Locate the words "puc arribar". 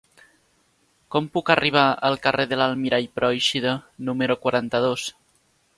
1.35-1.83